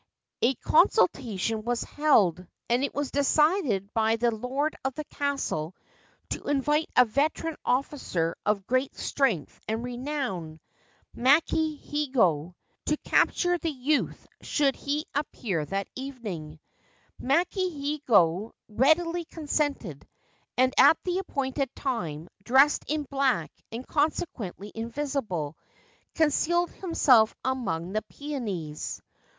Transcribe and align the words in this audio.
A 0.41 0.55
consultation 0.55 1.61
was 1.63 1.83
held, 1.83 2.43
and 2.69 2.83
it 2.83 2.91
was 2.91 3.11
decided 3.11 3.93
by 3.93 4.15
the 4.15 4.31
lord 4.35 4.75
of 4.83 4.95
the 4.95 5.03
castle 5.03 5.75
to 6.31 6.43
invite 6.47 6.89
a 6.95 7.05
veteran 7.05 7.55
officer 7.63 8.35
of 8.43 8.65
great 8.65 8.95
strength 8.95 9.59
and 9.67 9.83
renown, 9.83 10.59
Maki 11.15 11.79
Hiogo, 11.79 12.55
to 12.87 12.97
capture 13.03 13.59
the 13.59 13.69
youth 13.69 14.25
294 14.41 14.41
The 14.41 14.49
Princess 14.49 14.63
Peony 14.63 14.69
should 14.71 14.75
he 14.75 15.05
appear 15.53 15.65
that 15.67 15.87
evening. 15.95 16.59
Maki 17.21 17.69
Hiogo 18.01 18.53
readily 18.69 19.25
consented, 19.25 20.07
and 20.57 20.73
at 20.79 20.97
the 21.03 21.19
appointed 21.19 21.75
time, 21.75 22.27
dressed 22.41 22.85
in 22.87 23.03
black 23.03 23.51
and 23.71 23.85
consequently 23.85 24.71
invisible, 24.73 25.55
concealed 26.15 26.71
himself 26.71 27.35
among 27.45 27.93
the 27.93 28.01
peonies. 28.01 28.99